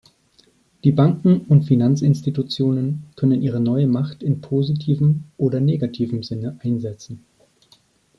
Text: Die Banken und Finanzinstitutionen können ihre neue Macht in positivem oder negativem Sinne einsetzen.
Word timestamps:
Die 0.83 0.91
Banken 0.93 1.41
und 1.41 1.65
Finanzinstitutionen 1.65 3.03
können 3.15 3.39
ihre 3.43 3.59
neue 3.59 3.85
Macht 3.85 4.23
in 4.23 4.41
positivem 4.41 5.25
oder 5.37 5.59
negativem 5.59 6.23
Sinne 6.23 6.57
einsetzen. 6.59 7.23